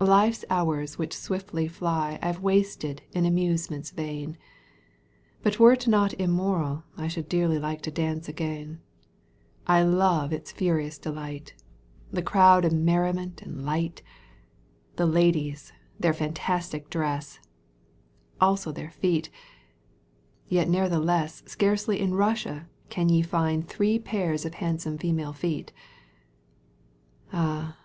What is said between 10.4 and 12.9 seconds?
furious delight, The crowd and